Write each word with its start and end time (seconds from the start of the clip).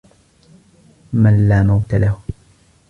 مَنْ 1.13 1.47
لَا 1.49 1.63
مَوْتَ 1.63 1.95
لَهُ 1.95 2.19